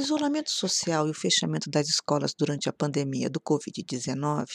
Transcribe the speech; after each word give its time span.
Isolamento 0.00 0.50
social 0.50 1.06
e 1.06 1.10
o 1.10 1.14
fechamento 1.14 1.70
das 1.70 1.88
escolas 1.88 2.34
durante 2.34 2.68
a 2.68 2.72
pandemia 2.72 3.30
do 3.30 3.40
Covid-19, 3.40 4.46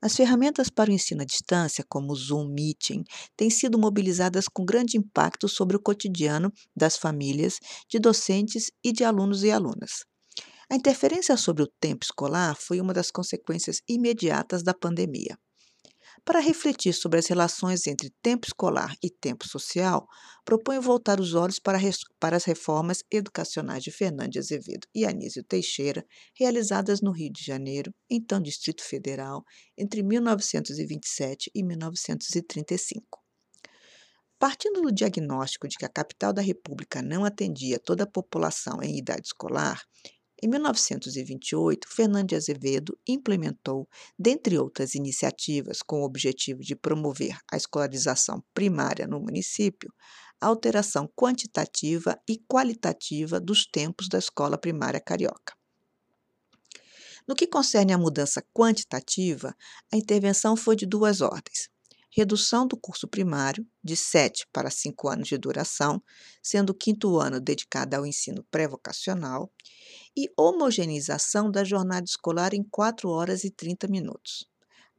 as 0.00 0.14
ferramentas 0.14 0.70
para 0.70 0.90
o 0.90 0.92
ensino 0.92 1.22
à 1.22 1.24
distância, 1.24 1.84
como 1.88 2.12
o 2.12 2.16
Zoom 2.16 2.48
Meeting, 2.48 3.02
têm 3.36 3.50
sido 3.50 3.78
mobilizadas 3.78 4.46
com 4.46 4.64
grande 4.64 4.96
impacto 4.96 5.48
sobre 5.48 5.76
o 5.76 5.80
cotidiano 5.80 6.52
das 6.76 6.96
famílias, 6.96 7.58
de 7.88 7.98
docentes 7.98 8.70
e 8.84 8.92
de 8.92 9.04
alunos 9.04 9.42
e 9.42 9.50
alunas. 9.50 10.04
A 10.70 10.76
interferência 10.76 11.36
sobre 11.36 11.62
o 11.62 11.70
tempo 11.80 12.04
escolar 12.04 12.56
foi 12.56 12.80
uma 12.80 12.94
das 12.94 13.10
consequências 13.10 13.82
imediatas 13.88 14.62
da 14.62 14.72
pandemia. 14.72 15.36
Para 16.24 16.38
refletir 16.38 16.94
sobre 16.94 17.18
as 17.18 17.26
relações 17.26 17.84
entre 17.88 18.08
tempo 18.22 18.46
escolar 18.46 18.94
e 19.02 19.10
tempo 19.10 19.46
social, 19.48 20.06
proponho 20.44 20.80
voltar 20.80 21.18
os 21.18 21.34
olhos 21.34 21.58
para, 21.58 21.78
para 22.20 22.36
as 22.36 22.44
reformas 22.44 23.02
educacionais 23.10 23.82
de 23.82 23.90
Fernando 23.90 24.38
Azevedo 24.38 24.86
e 24.94 25.04
Anísio 25.04 25.42
Teixeira, 25.42 26.06
realizadas 26.38 27.00
no 27.00 27.10
Rio 27.10 27.32
de 27.32 27.44
Janeiro, 27.44 27.92
então 28.08 28.40
Distrito 28.40 28.84
Federal, 28.84 29.42
entre 29.76 30.00
1927 30.00 31.50
e 31.52 31.62
1935. 31.64 33.20
Partindo 34.38 34.80
do 34.80 34.92
diagnóstico 34.92 35.66
de 35.66 35.76
que 35.76 35.84
a 35.84 35.88
capital 35.88 36.32
da 36.32 36.42
República 36.42 37.02
não 37.02 37.24
atendia 37.24 37.80
toda 37.80 38.04
a 38.04 38.10
população 38.10 38.80
em 38.80 38.96
idade 38.96 39.26
escolar, 39.26 39.82
em 40.44 40.48
1928, 40.48 41.86
Fernando 41.88 42.30
de 42.30 42.34
Azevedo 42.34 42.98
implementou, 43.06 43.88
dentre 44.18 44.58
outras 44.58 44.96
iniciativas 44.96 45.82
com 45.82 46.00
o 46.00 46.04
objetivo 46.04 46.62
de 46.62 46.74
promover 46.74 47.38
a 47.48 47.56
escolarização 47.56 48.42
primária 48.52 49.06
no 49.06 49.20
município, 49.20 49.94
a 50.40 50.48
alteração 50.48 51.08
quantitativa 51.14 52.20
e 52.28 52.38
qualitativa 52.38 53.38
dos 53.38 53.64
tempos 53.64 54.08
da 54.08 54.18
escola 54.18 54.58
primária 54.58 55.00
carioca. 55.00 55.56
No 57.28 57.36
que 57.36 57.46
concerne 57.46 57.92
à 57.92 57.98
mudança 57.98 58.42
quantitativa, 58.52 59.54
a 59.92 59.96
intervenção 59.96 60.56
foi 60.56 60.74
de 60.74 60.86
duas 60.86 61.20
ordens 61.20 61.70
redução 62.14 62.66
do 62.66 62.76
curso 62.76 63.08
primário 63.08 63.66
de 63.82 63.96
7 63.96 64.46
para 64.52 64.70
5 64.70 65.08
anos 65.08 65.28
de 65.28 65.38
duração, 65.38 66.02
sendo 66.42 66.70
o 66.70 66.74
quinto 66.74 67.18
ano 67.18 67.40
dedicado 67.40 67.96
ao 67.96 68.04
ensino 68.04 68.44
pré-vocacional, 68.50 69.50
e 70.16 70.28
homogeneização 70.36 71.50
da 71.50 71.64
jornada 71.64 72.04
escolar 72.04 72.54
em 72.54 72.62
4 72.62 73.08
horas 73.08 73.44
e 73.44 73.50
30 73.50 73.88
minutos. 73.88 74.46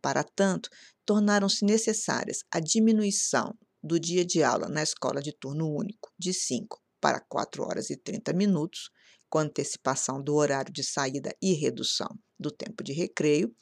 Para 0.01 0.23
tanto, 0.23 0.69
tornaram-se 1.05 1.63
necessárias 1.63 2.39
a 2.51 2.59
diminuição 2.59 3.53
do 3.81 3.99
dia 3.99 4.25
de 4.25 4.41
aula 4.41 4.67
na 4.69 4.81
escola 4.81 5.21
de 5.21 5.31
turno 5.33 5.67
único 5.69 6.11
de 6.17 6.33
5 6.33 6.81
para 6.99 7.19
4 7.19 7.63
horas 7.63 7.89
e 7.89 7.97
30 7.97 8.33
minutos, 8.33 8.89
com 9.29 9.39
antecipação 9.39 10.21
do 10.21 10.35
horário 10.35 10.71
de 10.71 10.83
saída 10.83 11.35
e 11.41 11.53
redução 11.53 12.07
do 12.39 12.51
tempo 12.51 12.83
de 12.83 12.93
recreio, 12.93 13.53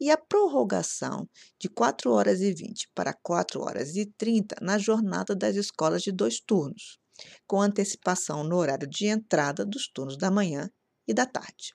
e 0.00 0.10
a 0.10 0.16
prorrogação 0.16 1.28
de 1.60 1.68
4 1.68 2.10
horas 2.12 2.40
e 2.40 2.52
20 2.52 2.90
para 2.94 3.12
4 3.12 3.60
horas 3.60 3.96
e 3.96 4.06
30 4.16 4.56
na 4.62 4.78
jornada 4.78 5.34
das 5.34 5.56
escolas 5.56 6.02
de 6.02 6.12
dois 6.12 6.40
turnos, 6.40 6.98
com 7.46 7.60
antecipação 7.60 8.44
no 8.44 8.56
horário 8.56 8.88
de 8.88 9.06
entrada 9.06 9.64
dos 9.64 9.88
turnos 9.88 10.16
da 10.16 10.30
manhã 10.30 10.70
e 11.06 11.14
da 11.14 11.26
tarde. 11.26 11.74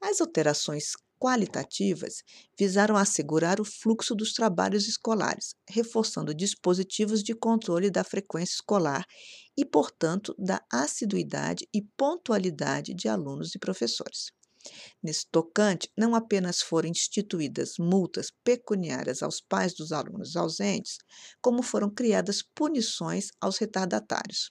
As 0.00 0.20
alterações 0.20 0.92
qualitativas 1.20 2.22
visaram 2.58 2.96
assegurar 2.96 3.60
o 3.60 3.64
fluxo 3.64 4.14
dos 4.14 4.32
trabalhos 4.32 4.88
escolares, 4.88 5.54
reforçando 5.68 6.34
dispositivos 6.34 7.22
de 7.22 7.34
controle 7.34 7.90
da 7.90 8.02
frequência 8.02 8.54
escolar 8.54 9.04
e, 9.54 9.64
portanto, 9.64 10.34
da 10.38 10.64
assiduidade 10.72 11.68
e 11.74 11.82
pontualidade 11.96 12.94
de 12.94 13.06
alunos 13.06 13.54
e 13.54 13.58
professores. 13.58 14.32
Nesse 15.02 15.26
tocante, 15.30 15.90
não 15.96 16.14
apenas 16.14 16.60
foram 16.62 16.88
instituídas 16.88 17.74
multas 17.78 18.30
pecuniárias 18.42 19.22
aos 19.22 19.40
pais 19.40 19.74
dos 19.74 19.92
alunos 19.92 20.36
ausentes, 20.36 20.98
como 21.42 21.62
foram 21.62 21.90
criadas 21.90 22.42
punições 22.54 23.28
aos 23.40 23.58
retardatários, 23.58 24.50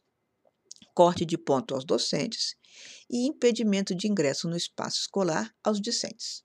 corte 0.95 1.25
de 1.25 1.37
ponto 1.37 1.73
aos 1.73 1.85
docentes 1.85 2.58
e 3.09 3.25
impedimento 3.25 3.95
de 3.95 4.07
ingresso 4.07 4.47
no 4.47 4.55
espaço 4.55 5.01
escolar 5.01 5.53
aos 5.63 5.81
discentes. 5.81 6.43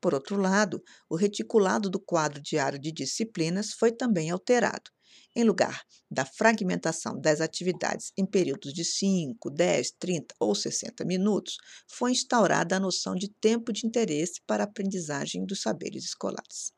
Por 0.00 0.14
outro 0.14 0.36
lado, 0.36 0.82
o 1.08 1.14
reticulado 1.14 1.88
do 1.88 2.00
quadro 2.00 2.42
diário 2.42 2.78
de 2.78 2.90
disciplinas 2.90 3.72
foi 3.72 3.92
também 3.92 4.30
alterado. 4.30 4.90
Em 5.34 5.44
lugar 5.44 5.82
da 6.10 6.26
fragmentação 6.26 7.18
das 7.18 7.40
atividades 7.40 8.12
em 8.18 8.26
períodos 8.26 8.74
de 8.74 8.84
5, 8.84 9.48
10, 9.48 9.92
30 9.98 10.34
ou 10.40 10.54
60 10.54 11.04
minutos, 11.04 11.56
foi 11.88 12.12
instaurada 12.12 12.76
a 12.76 12.80
noção 12.80 13.14
de 13.14 13.28
tempo 13.28 13.72
de 13.72 13.86
interesse 13.86 14.42
para 14.46 14.64
a 14.64 14.66
aprendizagem 14.66 15.46
dos 15.46 15.62
saberes 15.62 16.04
escolares. 16.04 16.72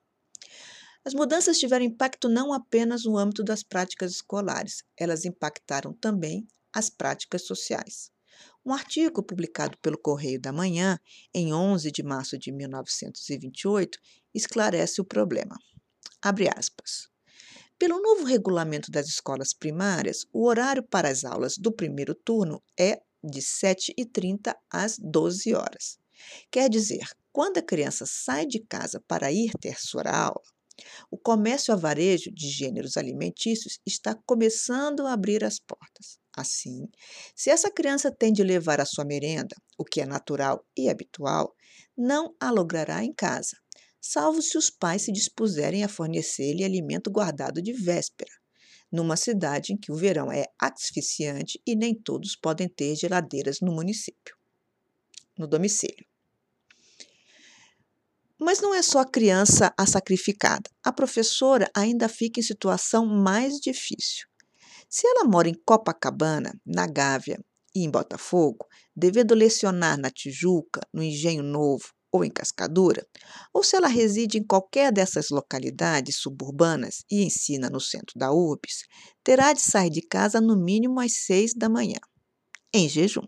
As 1.04 1.14
mudanças 1.14 1.58
tiveram 1.58 1.84
impacto 1.84 2.28
não 2.28 2.52
apenas 2.52 3.04
no 3.04 3.18
âmbito 3.18 3.42
das 3.42 3.62
práticas 3.62 4.12
escolares, 4.12 4.82
elas 4.98 5.24
impactaram 5.24 5.92
também 5.92 6.46
as 6.72 6.88
práticas 6.88 7.46
sociais. 7.46 8.13
Um 8.66 8.72
artigo 8.72 9.22
publicado 9.22 9.76
pelo 9.78 9.98
Correio 9.98 10.40
da 10.40 10.50
Manhã, 10.50 10.98
em 11.34 11.52
11 11.52 11.90
de 11.90 12.02
março 12.02 12.38
de 12.38 12.50
1928, 12.50 13.98
esclarece 14.34 15.02
o 15.02 15.04
problema. 15.04 15.54
Abre 16.22 16.48
aspas. 16.48 17.08
Pelo 17.78 18.00
novo 18.00 18.24
regulamento 18.24 18.90
das 18.90 19.06
escolas 19.06 19.52
primárias, 19.52 20.24
o 20.32 20.46
horário 20.46 20.82
para 20.82 21.10
as 21.10 21.24
aulas 21.24 21.58
do 21.58 21.70
primeiro 21.70 22.14
turno 22.14 22.62
é 22.80 23.02
de 23.22 23.40
7h30 23.40 24.54
às 24.72 24.98
12 24.98 25.54
horas. 25.54 25.98
Quer 26.50 26.70
dizer, 26.70 27.06
quando 27.30 27.58
a 27.58 27.62
criança 27.62 28.06
sai 28.06 28.46
de 28.46 28.60
casa 28.60 29.02
para 29.06 29.30
ir 29.30 29.50
ter 29.60 29.78
sua 29.78 30.10
aula, 30.10 30.40
o 31.10 31.18
comércio 31.18 31.74
a 31.74 31.76
varejo 31.76 32.30
de 32.32 32.48
gêneros 32.48 32.96
alimentícios 32.96 33.78
está 33.84 34.14
começando 34.24 35.06
a 35.06 35.12
abrir 35.12 35.44
as 35.44 35.58
portas. 35.58 36.23
Assim, 36.36 36.88
se 37.34 37.48
essa 37.48 37.70
criança 37.70 38.10
tem 38.10 38.32
de 38.32 38.42
levar 38.42 38.80
a 38.80 38.84
sua 38.84 39.04
merenda, 39.04 39.54
o 39.78 39.84
que 39.84 40.00
é 40.00 40.06
natural 40.06 40.66
e 40.76 40.88
habitual, 40.88 41.54
não 41.96 42.34
a 42.40 42.50
logrará 42.50 43.04
em 43.04 43.12
casa, 43.12 43.56
salvo 44.00 44.42
se 44.42 44.58
os 44.58 44.68
pais 44.68 45.02
se 45.02 45.12
dispuserem 45.12 45.84
a 45.84 45.88
fornecer-lhe 45.88 46.64
alimento 46.64 47.08
guardado 47.08 47.62
de 47.62 47.72
véspera, 47.72 48.32
numa 48.90 49.16
cidade 49.16 49.72
em 49.72 49.76
que 49.76 49.92
o 49.92 49.96
verão 49.96 50.30
é 50.30 50.46
asfixiante 50.60 51.60
e 51.64 51.76
nem 51.76 51.94
todos 51.94 52.34
podem 52.34 52.68
ter 52.68 52.96
geladeiras 52.96 53.60
no 53.60 53.72
município, 53.72 54.36
no 55.38 55.46
domicílio. 55.46 56.04
Mas 58.38 58.60
não 58.60 58.74
é 58.74 58.82
só 58.82 58.98
a 58.98 59.08
criança 59.08 59.72
a 59.78 59.86
sacrificada. 59.86 60.68
A 60.82 60.92
professora 60.92 61.70
ainda 61.74 62.08
fica 62.08 62.40
em 62.40 62.42
situação 62.42 63.06
mais 63.06 63.60
difícil. 63.60 64.26
Se 64.96 65.08
ela 65.08 65.24
mora 65.24 65.48
em 65.48 65.54
Copacabana, 65.66 66.56
na 66.64 66.86
Gávea 66.86 67.44
e 67.74 67.82
em 67.82 67.90
Botafogo, 67.90 68.64
devendo 68.94 69.34
lecionar 69.34 69.98
na 69.98 70.08
Tijuca, 70.08 70.82
no 70.92 71.02
Engenho 71.02 71.42
Novo 71.42 71.92
ou 72.12 72.24
em 72.24 72.30
Cascadura, 72.30 73.04
ou 73.52 73.64
se 73.64 73.74
ela 73.74 73.88
reside 73.88 74.38
em 74.38 74.44
qualquer 74.44 74.92
dessas 74.92 75.30
localidades 75.30 76.18
suburbanas 76.18 77.02
e 77.10 77.24
ensina 77.24 77.68
no 77.68 77.80
centro 77.80 78.16
da 78.16 78.32
URBS, 78.32 78.84
terá 79.24 79.52
de 79.52 79.62
sair 79.62 79.90
de 79.90 80.00
casa 80.00 80.40
no 80.40 80.56
mínimo 80.56 81.00
às 81.00 81.24
seis 81.24 81.52
da 81.52 81.68
manhã, 81.68 81.98
em 82.72 82.88
jejum. 82.88 83.26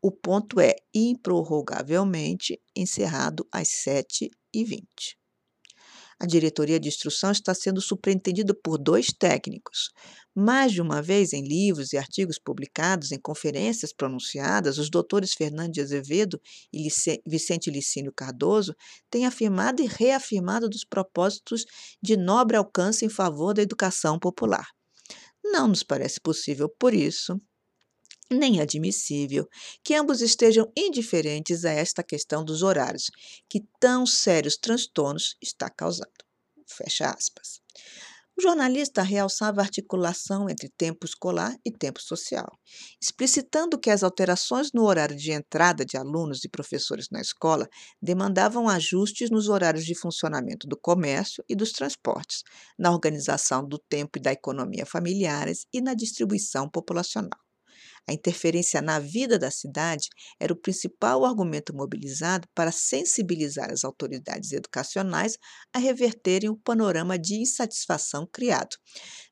O 0.00 0.10
ponto 0.10 0.58
é 0.58 0.76
improrrogavelmente 0.94 2.58
encerrado 2.74 3.46
às 3.52 3.68
sete 3.68 4.30
e 4.50 4.64
vinte. 4.64 5.19
A 6.22 6.26
diretoria 6.26 6.78
de 6.78 6.86
instrução 6.86 7.32
está 7.32 7.54
sendo 7.54 7.80
superintendida 7.80 8.54
por 8.54 8.76
dois 8.76 9.06
técnicos. 9.06 9.88
Mais 10.36 10.70
de 10.70 10.82
uma 10.82 11.00
vez, 11.00 11.32
em 11.32 11.42
livros 11.42 11.94
e 11.94 11.96
artigos 11.96 12.38
publicados, 12.38 13.10
em 13.10 13.18
conferências 13.18 13.90
pronunciadas, 13.90 14.76
os 14.76 14.90
doutores 14.90 15.32
Fernando 15.32 15.72
de 15.72 15.80
Azevedo 15.80 16.38
e 16.70 16.88
Vicente 17.26 17.70
Licínio 17.70 18.12
Cardoso 18.14 18.74
têm 19.10 19.24
afirmado 19.24 19.82
e 19.82 19.86
reafirmado 19.86 20.68
dos 20.68 20.84
propósitos 20.84 21.64
de 22.02 22.18
nobre 22.18 22.54
alcance 22.54 23.02
em 23.02 23.08
favor 23.08 23.54
da 23.54 23.62
educação 23.62 24.18
popular. 24.18 24.68
Não 25.42 25.68
nos 25.68 25.82
parece 25.82 26.20
possível, 26.20 26.68
por 26.78 26.92
isso, 26.92 27.40
nem 28.30 28.60
admissível 28.60 29.48
que 29.82 29.94
ambos 29.94 30.20
estejam 30.20 30.70
indiferentes 30.76 31.64
a 31.64 31.72
esta 31.72 32.02
questão 32.02 32.44
dos 32.44 32.62
horários, 32.62 33.10
que 33.48 33.64
tão 33.80 34.06
sérios 34.06 34.56
transtornos 34.56 35.36
está 35.42 35.68
causando. 35.68 36.10
Fecha 36.66 37.10
aspas. 37.10 37.60
O 38.38 38.42
jornalista 38.42 39.02
realçava 39.02 39.60
a 39.60 39.64
articulação 39.64 40.48
entre 40.48 40.70
tempo 40.70 41.04
escolar 41.04 41.54
e 41.62 41.70
tempo 41.70 42.00
social, 42.00 42.50
explicitando 42.98 43.78
que 43.78 43.90
as 43.90 44.02
alterações 44.02 44.72
no 44.72 44.84
horário 44.84 45.14
de 45.14 45.30
entrada 45.30 45.84
de 45.84 45.98
alunos 45.98 46.42
e 46.42 46.48
professores 46.48 47.08
na 47.10 47.20
escola 47.20 47.68
demandavam 48.00 48.66
ajustes 48.66 49.30
nos 49.30 49.48
horários 49.48 49.84
de 49.84 49.94
funcionamento 49.94 50.66
do 50.66 50.76
comércio 50.78 51.44
e 51.46 51.54
dos 51.54 51.70
transportes, 51.72 52.42
na 52.78 52.90
organização 52.90 53.62
do 53.62 53.78
tempo 53.78 54.18
e 54.18 54.22
da 54.22 54.32
economia 54.32 54.86
familiares 54.86 55.66
e 55.70 55.82
na 55.82 55.92
distribuição 55.92 56.66
populacional. 56.66 57.49
A 58.08 58.12
interferência 58.12 58.82
na 58.82 58.98
vida 58.98 59.38
da 59.38 59.50
cidade 59.50 60.08
era 60.38 60.52
o 60.52 60.60
principal 60.60 61.24
argumento 61.24 61.74
mobilizado 61.74 62.48
para 62.54 62.72
sensibilizar 62.72 63.70
as 63.70 63.84
autoridades 63.84 64.52
educacionais 64.52 65.36
a 65.72 65.78
reverterem 65.78 66.50
o 66.50 66.56
panorama 66.56 67.18
de 67.18 67.36
insatisfação 67.36 68.26
criado, 68.32 68.76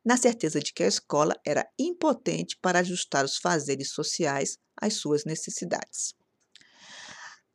na 0.05 0.17
certeza 0.17 0.61
de 0.61 0.73
que 0.73 0.83
a 0.83 0.89
escola 0.89 1.35
era 1.45 1.67
impotente 1.79 2.57
para 2.63 2.81
ajustar 2.81 3.25
os 3.25 3.39
fazeres 3.39 3.91
sociais 3.91 4.59
às 4.81 4.95
suas 4.95 5.25
necessidades. 5.25 6.15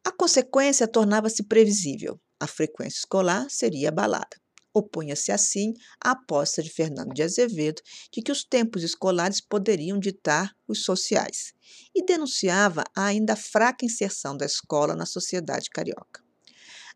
A 0.05 0.11
consequência 0.11 0.87
tornava-se 0.87 1.43
previsível: 1.43 2.19
a 2.39 2.47
frequência 2.47 2.97
escolar 2.97 3.49
seria 3.49 3.89
abalada. 3.89 4.42
Opunha-se 4.73 5.31
assim 5.31 5.73
à 6.03 6.11
aposta 6.11 6.63
de 6.63 6.69
Fernando 6.69 7.13
de 7.13 7.21
Azevedo 7.21 7.81
de 8.11 8.21
que 8.21 8.31
os 8.31 8.43
tempos 8.43 8.81
escolares 8.81 9.39
poderiam 9.39 9.99
ditar 9.99 10.55
os 10.67 10.83
sociais 10.83 11.53
e 11.93 12.03
denunciava 12.03 12.83
a 12.95 13.05
ainda 13.05 13.35
fraca 13.35 13.85
inserção 13.85 14.35
da 14.35 14.45
escola 14.45 14.95
na 14.95 15.05
sociedade 15.05 15.69
carioca. 15.69 16.23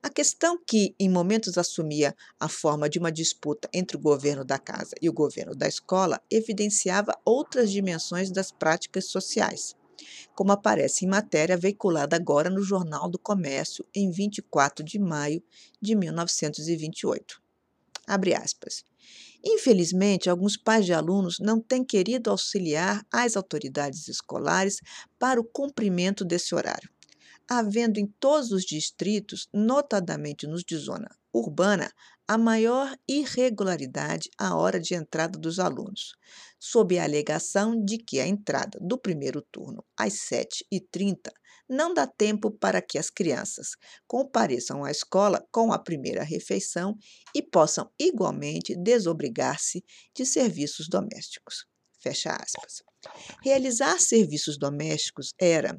A 0.02 0.10
questão 0.10 0.60
que, 0.64 0.96
em 1.00 1.10
momentos, 1.10 1.58
assumia 1.58 2.16
a 2.40 2.48
forma 2.48 2.88
de 2.88 3.00
uma 3.00 3.12
disputa 3.12 3.68
entre 3.74 3.98
o 3.98 4.00
governo 4.00 4.46
da 4.46 4.60
casa 4.60 4.96
e 5.02 5.10
o 5.10 5.14
governo 5.14 5.56
da 5.56 5.68
escola 5.68 6.22
evidenciava 6.32 7.18
outras 7.26 7.72
dimensões 7.72 8.32
das 8.32 8.52
práticas 8.52 9.06
sociais, 9.06 9.76
como 10.36 10.52
aparece 10.52 11.06
em 11.06 11.08
matéria 11.08 11.58
veiculada 11.58 12.16
agora 12.16 12.50
no 12.50 12.62
Jornal 12.62 13.10
do 13.10 13.18
Comércio 13.18 13.84
em 13.94 14.12
24 14.12 14.86
de 14.86 15.00
maio 15.00 15.44
de 15.82 15.96
1928. 15.96 17.47
Abre 18.08 18.34
aspas. 18.34 18.84
Infelizmente, 19.44 20.30
alguns 20.30 20.56
pais 20.58 20.86
de 20.86 20.94
alunos 20.94 21.40
não 21.40 21.60
têm 21.60 21.84
querido 21.84 22.30
auxiliar 22.30 23.06
as 23.12 23.36
autoridades 23.36 24.08
escolares 24.08 24.78
para 25.20 25.40
o 25.40 25.44
cumprimento 25.44 26.24
desse 26.24 26.56
horário, 26.56 26.90
havendo 27.50 28.00
em 28.00 28.08
todos 28.20 28.52
os 28.52 28.64
distritos, 28.64 29.48
notadamente 29.54 30.48
nos 30.48 30.64
de 30.64 30.78
zona 30.78 31.10
urbana, 31.34 31.92
a 32.28 32.38
maior 32.38 32.98
irregularidade 33.08 34.30
à 34.38 34.56
hora 34.56 34.80
de 34.80 34.96
entrada 34.96 35.38
dos 35.38 35.60
alunos, 35.60 36.16
sob 36.60 36.98
a 36.98 37.04
alegação 37.04 37.84
de 37.84 37.98
que 37.98 38.20
a 38.20 38.28
entrada 38.28 38.80
do 38.82 38.98
primeiro 38.98 39.42
turno 39.52 39.84
às 39.98 40.14
7h30 40.14 41.32
não 41.70 41.94
dá 41.94 42.08
tempo 42.08 42.50
para 42.50 42.82
que 42.82 42.98
as 42.98 43.10
crianças 43.10 43.72
compareçam 44.08 44.84
à 44.84 44.92
escola 44.92 45.46
com 45.52 45.74
a 45.74 45.80
primeira 45.80 46.24
refeição 46.24 46.96
e 47.36 47.42
possam 47.42 47.92
igualmente 48.00 48.76
desobrigar-se 48.76 49.84
de 50.16 50.26
serviços 50.26 50.88
domésticos. 50.88 51.66
Fecha 52.00 52.32
aspas. 52.32 52.84
Realizar 53.44 54.00
serviços 54.00 54.58
domésticos 54.58 55.34
era 55.40 55.78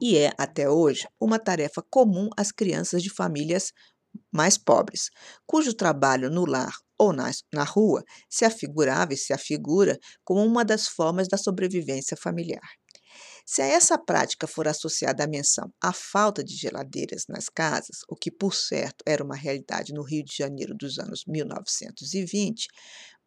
e 0.00 0.16
é 0.16 0.32
até 0.38 0.68
hoje 0.68 1.06
uma 1.20 1.38
tarefa 1.38 1.82
comum 1.90 2.28
às 2.36 2.52
crianças 2.52 3.02
de 3.02 3.10
famílias 3.10 3.72
mais 4.32 4.56
pobres, 4.56 5.10
cujo 5.46 5.74
trabalho 5.74 6.30
no 6.30 6.44
lar 6.44 6.74
ou 7.00 7.14
na, 7.14 7.30
na 7.50 7.64
rua 7.64 8.04
se 8.28 8.44
afigurava 8.44 9.14
e 9.14 9.16
se 9.16 9.32
afigura 9.32 9.98
como 10.22 10.44
uma 10.44 10.62
das 10.62 10.86
formas 10.86 11.26
da 11.28 11.38
sobrevivência 11.38 12.14
familiar. 12.14 12.68
Se 13.46 13.62
a 13.62 13.64
essa 13.64 13.96
prática 13.96 14.46
for 14.46 14.68
associada 14.68 15.24
a 15.24 15.26
menção 15.26 15.72
à 15.82 15.94
falta 15.94 16.44
de 16.44 16.54
geladeiras 16.54 17.24
nas 17.26 17.48
casas, 17.48 18.00
o 18.06 18.14
que 18.14 18.30
por 18.30 18.54
certo 18.54 19.02
era 19.06 19.24
uma 19.24 19.34
realidade 19.34 19.94
no 19.94 20.02
Rio 20.02 20.22
de 20.22 20.36
Janeiro 20.36 20.76
dos 20.76 20.98
anos 20.98 21.24
1920, 21.26 22.68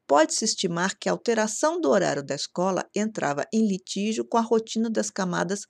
pode-se 0.06 0.46
estimar 0.46 0.96
que 0.96 1.10
a 1.10 1.12
alteração 1.12 1.81
do 1.81 1.90
horário 1.90 2.24
da 2.24 2.36
escola 2.36 2.88
entrava 2.96 3.44
em 3.52 3.68
litígio 3.68 4.24
com 4.24 4.38
a 4.38 4.42
rotina 4.42 4.88
das 4.88 5.10
camadas 5.10 5.62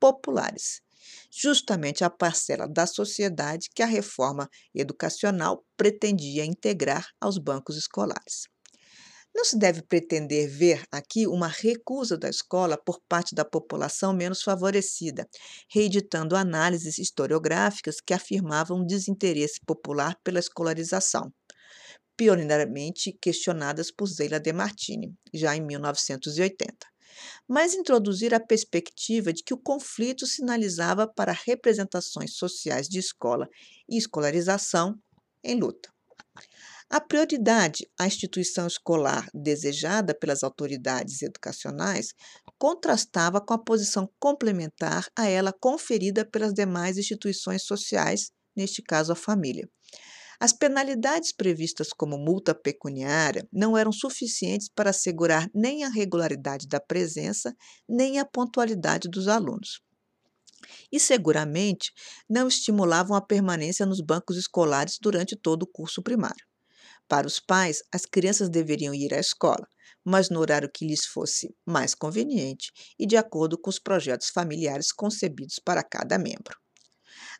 populares, 0.00 0.80
justamente 1.30 2.04
a 2.04 2.10
parcela 2.10 2.68
da 2.68 2.86
sociedade 2.86 3.68
que 3.74 3.82
a 3.82 3.86
reforma 3.86 4.48
educacional 4.74 5.64
pretendia 5.76 6.44
integrar 6.44 7.06
aos 7.20 7.38
bancos 7.38 7.76
escolares. 7.76 8.48
Não 9.34 9.44
se 9.44 9.56
deve 9.56 9.80
pretender 9.82 10.48
ver 10.48 10.82
aqui 10.90 11.26
uma 11.26 11.46
recusa 11.46 12.18
da 12.18 12.28
escola 12.28 12.76
por 12.76 13.00
parte 13.08 13.34
da 13.34 13.44
população 13.44 14.12
menos 14.12 14.42
favorecida, 14.42 15.28
reeditando 15.72 16.34
análises 16.34 16.98
historiográficas 16.98 18.00
que 18.00 18.12
afirmavam 18.12 18.84
desinteresse 18.84 19.60
popular 19.64 20.16
pela 20.24 20.40
escolarização, 20.40 21.32
pioneiramente 22.16 23.16
questionadas 23.22 23.92
por 23.92 24.08
Zeila 24.08 24.40
de 24.40 24.52
Martini, 24.52 25.14
já 25.32 25.54
em 25.54 25.60
1980 25.60 26.89
mas 27.48 27.74
introduzir 27.74 28.34
a 28.34 28.40
perspectiva 28.40 29.32
de 29.32 29.42
que 29.42 29.54
o 29.54 29.58
conflito 29.58 30.26
sinalizava 30.26 31.06
para 31.06 31.32
representações 31.46 32.34
sociais 32.34 32.88
de 32.88 32.98
escola 32.98 33.48
e 33.88 33.96
escolarização 33.96 34.94
em 35.44 35.58
luta. 35.58 35.90
A 36.88 37.00
prioridade 37.00 37.88
à 37.98 38.06
instituição 38.06 38.66
escolar 38.66 39.28
desejada 39.32 40.12
pelas 40.12 40.42
autoridades 40.42 41.22
educacionais 41.22 42.12
contrastava 42.58 43.40
com 43.40 43.54
a 43.54 43.62
posição 43.62 44.10
complementar 44.18 45.06
a 45.16 45.28
ela 45.28 45.52
conferida 45.52 46.24
pelas 46.24 46.52
demais 46.52 46.98
instituições 46.98 47.62
sociais, 47.62 48.32
neste 48.56 48.82
caso 48.82 49.12
a 49.12 49.16
família. 49.16 49.68
As 50.40 50.52
penalidades 50.52 51.32
previstas 51.32 51.92
como 51.92 52.16
multa 52.16 52.54
pecuniária 52.54 53.46
não 53.52 53.76
eram 53.76 53.92
suficientes 53.92 54.68
para 54.74 54.90
assegurar 54.90 55.50
nem 55.54 55.84
a 55.84 55.88
regularidade 55.88 56.66
da 56.66 56.80
presença, 56.80 57.54
nem 57.88 58.18
a 58.18 58.24
pontualidade 58.24 59.08
dos 59.08 59.28
alunos 59.28 59.82
e 60.92 60.98
seguramente 60.98 61.92
não 62.28 62.48
estimulavam 62.48 63.16
a 63.16 63.20
permanência 63.20 63.86
nos 63.86 64.00
bancos 64.00 64.36
escolares 64.36 64.98
durante 65.00 65.36
todo 65.36 65.62
o 65.64 65.66
curso 65.66 66.02
primário. 66.02 66.44
Para 67.08 67.26
os 67.26 67.40
pais, 67.40 67.82
as 67.92 68.06
crianças 68.06 68.48
deveriam 68.48 68.94
ir 68.94 69.12
à 69.12 69.18
escola, 69.18 69.66
mas 70.04 70.30
no 70.30 70.40
horário 70.40 70.70
que 70.72 70.86
lhes 70.86 71.04
fosse 71.04 71.54
mais 71.66 71.94
conveniente 71.94 72.70
e 72.98 73.06
de 73.06 73.16
acordo 73.16 73.58
com 73.58 73.68
os 73.68 73.78
projetos 73.78 74.28
familiares 74.28 74.92
concebidos 74.92 75.58
para 75.58 75.82
cada 75.82 76.18
membro. 76.18 76.56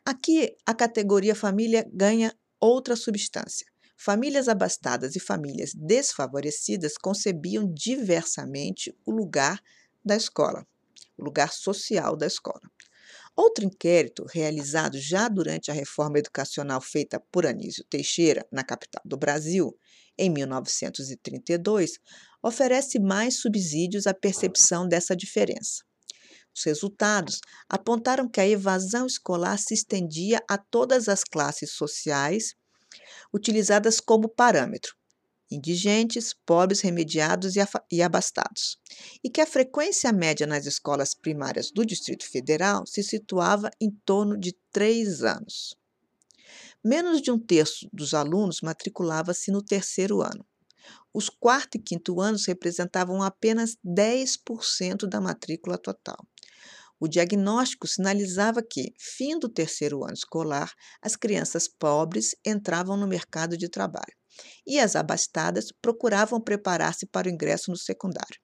Aqui, 0.05 0.53
a 0.65 0.73
categoria 0.73 1.35
família 1.35 1.87
ganha 1.93 2.35
outra 2.61 2.95
substância. 2.95 3.65
Famílias 3.97 4.47
abastadas 4.47 5.15
e 5.15 5.19
famílias 5.19 5.73
desfavorecidas 5.73 6.97
concebiam 6.97 7.71
diversamente 7.73 8.95
o 9.05 9.11
lugar 9.11 9.59
da 10.03 10.15
escola, 10.15 10.65
o 11.17 11.23
lugar 11.23 11.51
social 11.51 12.15
da 12.15 12.27
escola. 12.27 12.61
Outro 13.35 13.65
inquérito, 13.65 14.25
realizado 14.31 14.99
já 14.99 15.27
durante 15.27 15.71
a 15.71 15.73
reforma 15.73 16.19
educacional 16.19 16.81
feita 16.81 17.19
por 17.31 17.45
Anísio 17.45 17.83
Teixeira, 17.85 18.45
na 18.51 18.63
capital 18.63 19.01
do 19.05 19.17
Brasil, 19.17 19.75
em 20.17 20.29
1932, 20.29 21.99
oferece 22.43 22.99
mais 22.99 23.37
subsídios 23.37 24.05
à 24.05 24.13
percepção 24.13 24.87
dessa 24.87 25.15
diferença. 25.15 25.83
Os 26.55 26.63
resultados 26.63 27.39
apontaram 27.69 28.27
que 28.27 28.41
a 28.41 28.47
evasão 28.47 29.05
escolar 29.05 29.57
se 29.57 29.73
estendia 29.73 30.43
a 30.49 30.57
todas 30.57 31.07
as 31.07 31.23
classes 31.23 31.71
sociais 31.71 32.55
utilizadas 33.33 33.99
como 33.99 34.27
parâmetro, 34.27 34.95
indigentes, 35.49 36.33
pobres, 36.45 36.81
remediados 36.81 37.53
e 37.91 38.01
abastados, 38.01 38.77
e 39.23 39.29
que 39.29 39.41
a 39.41 39.45
frequência 39.45 40.11
média 40.11 40.47
nas 40.47 40.65
escolas 40.65 41.13
primárias 41.13 41.71
do 41.71 41.85
Distrito 41.85 42.25
Federal 42.29 42.85
se 42.85 43.03
situava 43.03 43.69
em 43.79 43.91
torno 44.05 44.37
de 44.37 44.55
três 44.71 45.23
anos. 45.23 45.75
Menos 46.83 47.21
de 47.21 47.31
um 47.31 47.39
terço 47.39 47.87
dos 47.93 48.13
alunos 48.13 48.61
matriculava-se 48.61 49.51
no 49.51 49.61
terceiro 49.61 50.21
ano. 50.21 50.45
Os 51.13 51.29
quarto 51.29 51.75
e 51.75 51.79
quinto 51.79 52.21
anos 52.21 52.45
representavam 52.45 53.21
apenas 53.21 53.77
10% 53.85 55.07
da 55.07 55.19
matrícula 55.19 55.77
total. 55.77 56.17
O 56.99 57.07
diagnóstico 57.07 57.87
sinalizava 57.87 58.61
que, 58.61 58.93
fim 58.97 59.39
do 59.39 59.49
terceiro 59.49 60.03
ano 60.03 60.13
escolar, 60.13 60.71
as 61.01 61.15
crianças 61.15 61.67
pobres 61.67 62.35
entravam 62.45 62.95
no 62.95 63.07
mercado 63.07 63.57
de 63.57 63.67
trabalho 63.67 64.15
e 64.65 64.79
as 64.79 64.95
abastadas 64.95 65.71
procuravam 65.81 66.39
preparar-se 66.39 67.05
para 67.05 67.27
o 67.27 67.31
ingresso 67.31 67.71
no 67.71 67.77
secundário. 67.77 68.39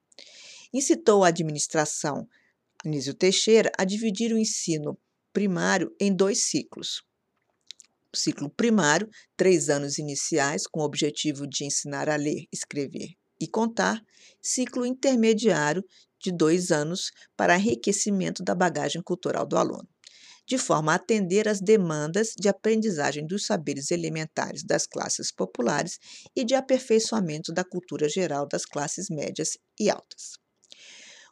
Incitou 0.74 1.24
a 1.24 1.27
administração 1.27 2.27
Anísio 2.86 3.13
Teixeira 3.13 3.72
a 3.77 3.84
dividir 3.84 4.34
o 4.34 4.38
ensino 4.38 4.98
primário 5.34 5.96
em 6.00 6.13
dois 6.13 6.46
ciclos. 6.46 7.03
Ciclo 8.17 8.50
primário, 8.50 9.09
três 9.36 9.69
anos 9.69 9.97
iniciais, 9.97 10.63
com 10.67 10.81
o 10.81 10.86
objetivo 10.86 11.47
de 11.47 11.65
ensinar 11.65 12.09
a 12.09 12.15
ler, 12.15 12.45
escrever 12.51 13.09
e 13.39 13.47
contar, 13.47 14.01
ciclo 14.41 14.86
intermediário, 14.86 15.83
de 16.19 16.31
dois 16.31 16.71
anos, 16.71 17.12
para 17.36 17.57
enriquecimento 17.57 18.43
da 18.43 18.55
bagagem 18.55 19.01
cultural 19.03 19.45
do 19.45 19.55
aluno, 19.55 19.88
de 20.47 20.57
forma 20.57 20.91
a 20.91 20.95
atender 20.95 21.47
às 21.47 21.62
demandas 21.62 22.33
de 22.36 22.50
aprendizagem 22.50 23.25
dos 23.27 23.45
saberes 23.45 23.91
elementares 23.91 24.63
das 24.63 24.88
classes 24.88 25.31
populares 25.31 26.00
e 26.36 26.43
de 26.43 26.55
aperfeiçoamento 26.55 27.53
da 27.53 27.63
cultura 27.63 28.09
geral 28.09 28.47
das 28.47 28.65
classes 28.65 29.09
médias 29.09 29.57
e 29.79 29.89
altas. 29.89 30.47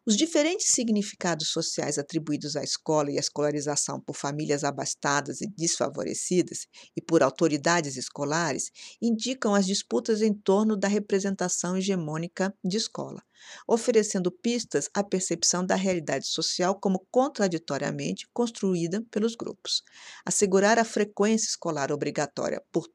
Os 0.07 0.15
diferentes 0.15 0.67
significados 0.67 1.47
sociais 1.47 1.97
atribuídos 1.97 2.55
à 2.55 2.63
escola 2.63 3.09
e 3.11 3.17
à 3.17 3.19
escolarização 3.19 3.99
por 3.99 4.15
famílias 4.15 4.63
abastadas 4.63 5.41
e 5.41 5.47
desfavorecidas 5.47 6.67
e 6.95 7.01
por 7.01 7.23
autoridades 7.23 7.97
escolares 7.97 8.69
indicam 9.01 9.55
as 9.55 9.65
disputas 9.65 10.21
em 10.21 10.31
torno 10.31 10.77
da 10.77 10.87
representação 10.87 11.75
hegemônica 11.75 12.55
de 12.63 12.77
escola, 12.77 13.19
oferecendo 13.67 14.31
pistas 14.31 14.87
à 14.93 15.03
percepção 15.03 15.65
da 15.65 15.73
realidade 15.73 16.27
social 16.27 16.79
como 16.79 17.03
contraditoriamente 17.09 18.27
construída 18.31 19.03
pelos 19.09 19.35
grupos. 19.35 19.81
Assegurar 20.23 20.77
a 20.77 20.85
frequência 20.85 21.47
escolar 21.47 21.91
obrigatória 21.91 22.61
por 22.71 22.87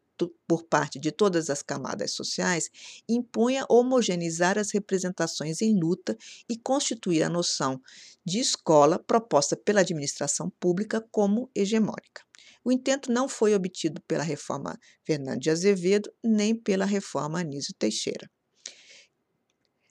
por 0.49 0.65
parte 0.65 0.99
de 0.99 1.13
todas 1.13 1.49
as 1.51 1.63
camadas 1.63 2.13
sociais, 2.13 2.69
impunha 3.09 3.65
homogeneizar 3.69 4.59
as 4.59 4.73
representações 4.73 5.63
em 5.63 5.79
luta 5.79 6.17
e 6.49 6.57
constituir 6.59 7.23
a 7.23 7.29
noção 7.29 7.81
de 8.25 8.39
escola 8.41 8.99
proposta 8.99 9.57
pela 9.57 9.81
administração 9.81 10.51
pública 10.59 11.07
como 11.11 11.51
hegemônica. 11.55 12.23
O 12.65 12.73
intento 12.73 13.13
não 13.13 13.29
foi 13.29 13.55
obtido 13.55 14.03
pela 14.03 14.23
reforma 14.23 14.79
Fernando 15.07 15.41
de 15.41 15.51
Azevedo 15.51 16.11
nem 16.23 16.55
pela 16.55 16.85
reforma 16.85 17.41
Anísio 17.41 17.75
Teixeira. 17.79 18.29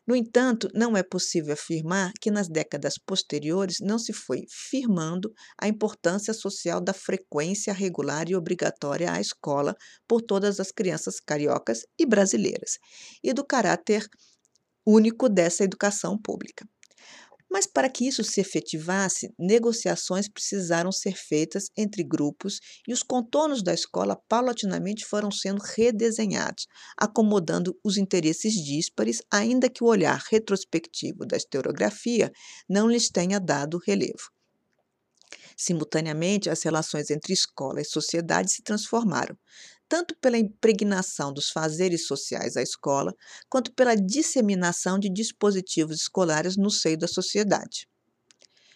No 0.09 0.15
entanto, 0.15 0.67
não 0.73 0.97
é 0.97 1.03
possível 1.03 1.53
afirmar 1.53 2.11
que 2.19 2.31
nas 2.31 2.49
décadas 2.49 2.95
posteriores 2.97 3.75
não 3.79 3.99
se 3.99 4.11
foi 4.11 4.43
firmando 4.49 5.31
a 5.61 5.67
importância 5.67 6.33
social 6.33 6.81
da 6.81 6.93
frequência 6.93 7.71
regular 7.71 8.27
e 8.27 8.35
obrigatória 8.35 9.11
à 9.11 9.21
escola 9.21 9.75
por 10.07 10.23
todas 10.23 10.59
as 10.59 10.71
crianças 10.71 11.19
cariocas 11.19 11.81
e 11.95 12.07
brasileiras, 12.07 12.79
e 13.23 13.31
do 13.33 13.45
caráter 13.45 14.03
único 14.83 15.29
dessa 15.29 15.63
educação 15.63 16.17
pública. 16.19 16.65
Mas 17.51 17.65
para 17.65 17.89
que 17.89 18.07
isso 18.07 18.23
se 18.23 18.39
efetivasse, 18.39 19.33
negociações 19.37 20.29
precisaram 20.29 20.91
ser 20.91 21.15
feitas 21.17 21.69
entre 21.75 22.03
grupos 22.03 22.59
e 22.87 22.93
os 22.93 23.01
contornos 23.01 23.63
da 23.63 23.73
escola 23.73 24.15
paulatinamente 24.27 25.03
foram 25.03 25.31
sendo 25.31 25.61
redesenhados, 25.61 26.67
acomodando 26.95 27.75
os 27.83 27.97
interesses 27.97 28.53
díspares, 28.53 29.21
ainda 29.31 29.69
que 29.69 29.83
o 29.83 29.87
olhar 29.87 30.21
retrospectivo 30.29 31.25
da 31.25 31.37
historiografia 31.37 32.31
não 32.69 32.87
lhes 32.87 33.09
tenha 33.09 33.39
dado 33.39 33.79
relevo. 33.83 34.29
Simultaneamente, 35.57 36.49
as 36.49 36.63
relações 36.63 37.09
entre 37.09 37.33
escola 37.33 37.81
e 37.81 37.85
sociedade 37.85 38.51
se 38.51 38.63
transformaram, 38.63 39.37
tanto 39.89 40.15
pela 40.21 40.37
impregnação 40.37 41.33
dos 41.33 41.49
fazeres 41.49 42.05
sociais 42.05 42.55
à 42.55 42.61
escola, 42.61 43.13
quanto 43.49 43.73
pela 43.73 43.95
disseminação 43.95 44.99
de 44.99 45.09
dispositivos 45.09 46.01
escolares 46.01 46.55
no 46.55 46.69
seio 46.69 46.97
da 46.97 47.07
sociedade. 47.07 47.89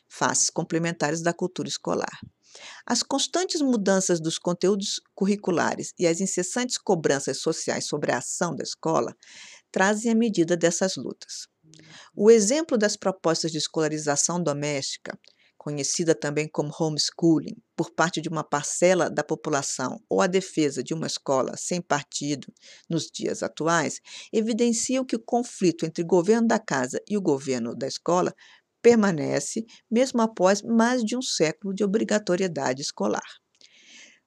Faces 0.10 0.50
complementares 0.50 1.22
da 1.22 1.32
cultura 1.32 1.70
escolar. 1.70 2.20
As 2.86 3.02
constantes 3.02 3.62
mudanças 3.62 4.20
dos 4.20 4.38
conteúdos 4.38 5.00
curriculares 5.16 5.94
e 5.98 6.06
as 6.06 6.20
incessantes 6.20 6.78
cobranças 6.78 7.40
sociais 7.40 7.88
sobre 7.88 8.12
a 8.12 8.18
ação 8.18 8.56
da 8.56 8.64
escola 8.64 9.16
trazem 9.72 10.12
a 10.12 10.16
medida 10.16 10.58
dessas 10.58 10.96
lutas. 10.96 11.48
O 12.16 12.30
exemplo 12.30 12.78
das 12.78 12.96
propostas 12.96 13.52
de 13.52 13.58
escolarização 13.58 14.42
doméstica, 14.42 15.18
conhecida 15.64 16.14
também 16.14 16.46
como 16.46 16.74
homeschooling, 16.78 17.56
por 17.74 17.90
parte 17.92 18.20
de 18.20 18.28
uma 18.28 18.44
parcela 18.44 19.10
da 19.10 19.24
população 19.24 19.98
ou 20.10 20.20
a 20.20 20.28
defesa 20.28 20.84
de 20.84 20.94
uma 20.94 21.08
escola 21.08 21.56
sem 21.56 21.82
partido 21.82 22.52
nos 22.90 23.06
dias 23.10 23.42
atuais, 23.42 24.02
evidenciam 24.34 25.06
que 25.06 25.16
o 25.16 25.24
conflito 25.24 25.86
entre 25.86 26.04
o 26.04 26.08
governo 26.08 26.50
da 26.50 26.60
casa 26.60 27.02
e 27.08 27.18
o 27.18 27.22
governo 27.22 27.74
da 27.74 27.88
escola 27.88 28.34
permanece 28.82 29.66
mesmo 29.90 30.22
após 30.22 30.62
mais 30.62 31.02
de 31.02 31.16
um 31.16 31.22
século 31.22 31.74
de 31.74 31.82
obrigatoriedade 31.82 32.82
escolar. 32.82 33.24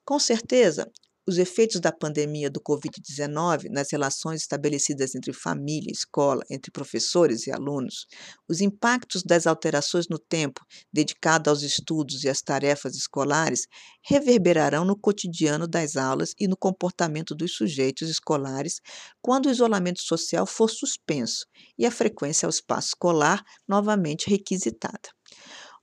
Com 0.03 0.17
certeza, 0.19 0.89
os 1.27 1.37
efeitos 1.37 1.81
da 1.81 1.91
pandemia 1.91 2.49
do 2.49 2.61
Covid-19 2.61 3.69
nas 3.69 3.91
relações 3.91 4.41
estabelecidas 4.41 5.13
entre 5.13 5.33
família 5.33 5.89
e 5.89 5.91
escola, 5.91 6.41
entre 6.49 6.71
professores 6.71 7.47
e 7.47 7.51
alunos, 7.51 8.07
os 8.47 8.61
impactos 8.61 9.23
das 9.23 9.45
alterações 9.45 10.07
no 10.09 10.17
tempo 10.17 10.65
dedicado 10.91 11.49
aos 11.49 11.63
estudos 11.63 12.23
e 12.23 12.29
às 12.29 12.41
tarefas 12.41 12.95
escolares 12.95 13.67
reverberarão 14.01 14.85
no 14.85 14.97
cotidiano 14.97 15.67
das 15.67 15.97
aulas 15.97 16.33
e 16.39 16.47
no 16.47 16.55
comportamento 16.55 17.35
dos 17.35 17.55
sujeitos 17.55 18.09
escolares 18.09 18.79
quando 19.21 19.47
o 19.47 19.51
isolamento 19.51 20.01
social 20.01 20.45
for 20.45 20.69
suspenso 20.69 21.45
e 21.77 21.85
a 21.85 21.91
frequência 21.91 22.45
ao 22.45 22.49
espaço 22.49 22.89
escolar 22.89 23.43
novamente 23.67 24.29
requisitada. 24.29 25.16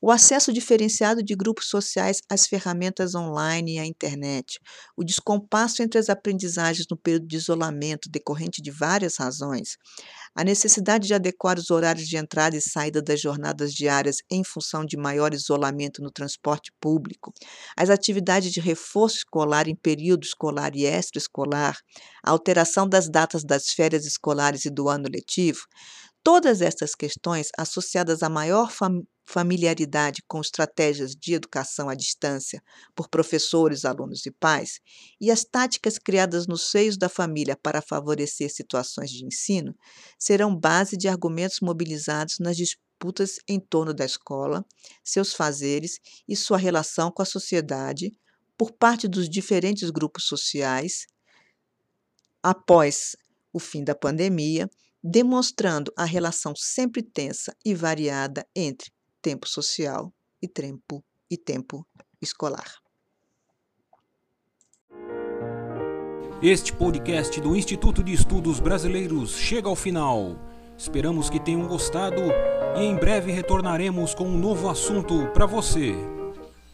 O 0.07 0.11
acesso 0.11 0.53
diferenciado 0.53 1.23
de 1.23 1.35
grupos 1.35 1.67
sociais 1.67 2.21
às 2.31 2.47
ferramentas 2.47 3.15
online 3.15 3.77
e 3.77 3.79
à 3.79 3.87
internet, 3.87 4.61
o 4.95 5.03
descompasso 5.03 5.83
entre 5.83 5.99
as 5.99 6.11
aprendizagens 6.11 6.87
no 6.91 6.95
período 6.95 7.27
de 7.27 7.37
isolamento 7.37 8.11
decorrente 8.11 8.61
de 8.61 8.71
várias 8.71 9.17
razões, 9.17 9.79
a 10.37 10.45
necessidade 10.45 11.07
de 11.07 11.15
adequar 11.15 11.59
os 11.59 11.71
horários 11.71 12.07
de 12.07 12.19
entrada 12.19 12.55
e 12.55 12.61
saída 12.61 13.01
das 13.01 13.19
jornadas 13.19 13.73
diárias 13.73 14.19
em 14.31 14.45
função 14.45 14.85
de 14.85 14.99
maior 14.99 15.33
isolamento 15.33 16.03
no 16.03 16.11
transporte 16.11 16.71
público, 16.79 17.33
as 17.75 17.89
atividades 17.89 18.53
de 18.53 18.61
reforço 18.61 19.17
escolar 19.17 19.69
em 19.69 19.75
período 19.75 20.25
escolar 20.25 20.77
e 20.77 20.85
extraescolar, 20.85 21.79
a 22.23 22.31
alteração 22.31 22.87
das 22.87 23.09
datas 23.09 23.43
das 23.43 23.71
férias 23.71 24.05
escolares 24.05 24.67
e 24.67 24.71
do 24.71 24.87
ano 24.87 25.09
letivo, 25.11 25.61
Todas 26.25 26.63
essas 26.63 26.95
questões, 26.95 27.51
associadas 27.59 28.23
à 28.23 28.31
maior 28.31 28.73
fam 28.73 29.03
familiaridade 29.27 30.23
com 30.29 30.41
estratégias 30.41 31.15
de 31.15 31.33
educação 31.33 31.89
à 31.89 31.95
distância 31.95 32.63
por 32.95 33.09
professores, 33.09 33.87
alunos 33.87 34.27
e 34.27 34.31
pais, 34.31 34.81
e 35.19 35.31
as 35.31 35.45
táticas 35.45 35.99
criadas 35.99 36.47
nos 36.47 36.71
seios 36.71 36.99
da 36.99 37.09
família 37.09 37.57
para 37.57 37.81
favorecer 37.81 38.51
situações 38.51 39.11
de 39.11 39.25
ensino, 39.25 39.75
serão 40.19 40.55
base 40.55 40.95
de 40.97 41.09
argumentos 41.09 41.61
mobilizados 41.61 42.39
nas 42.39 42.57
disputas 42.57 43.37
em 43.49 43.59
torno 43.59 43.95
da 43.95 44.05
escola, 44.05 44.65
seus 45.03 45.33
fazeres 45.33 45.99
e 46.29 46.37
sua 46.37 46.59
relação 46.59 47.11
com 47.11 47.23
a 47.23 47.27
sociedade 47.27 48.13
por 48.59 48.73
parte 48.73 49.09
dos 49.09 49.29
diferentes 49.29 49.91
grupos 49.91 50.25
sociais 50.25 51.07
após 52.43 53.17
o 53.55 53.59
fim 53.59 53.83
da 53.83 53.95
pandemia 53.95 54.69
demonstrando 55.07 55.93
a 55.99 56.07
relação 56.07 56.55
sempre 56.57 57.03
tensa 57.03 57.55
e 57.63 57.75
variada 57.75 58.47
entre 58.57 58.91
tempo 59.21 59.47
social 59.47 60.11
e 60.41 60.49
tempo 60.49 61.05
e 61.31 61.37
tempo 61.37 61.87
escolar. 62.23 62.73
Este 66.43 66.73
podcast 66.73 67.39
do 67.41 67.55
Instituto 67.55 68.03
de 68.03 68.15
Estudos 68.15 68.61
Brasileiros 68.61 69.37
chega 69.37 69.69
ao 69.69 69.77
final. 69.77 70.39
Esperamos 70.77 71.29
que 71.29 71.39
tenham 71.39 71.69
gostado 71.69 72.23
e 72.77 72.81
em 72.81 72.97
breve 72.97 73.31
retornaremos 73.31 74.15
com 74.15 74.25
um 74.25 74.39
novo 74.39 74.71
assunto 74.71 75.31
para 75.33 75.47
você. 75.47 76.14